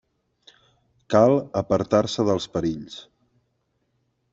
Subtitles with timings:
[1.15, 3.01] Cal apartar-se dels perills.